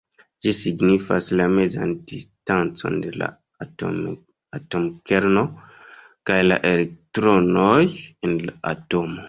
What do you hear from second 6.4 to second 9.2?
la elektronoj en la atomo.